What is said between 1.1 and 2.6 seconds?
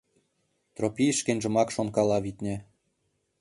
шкенжынымак шонкала, витне.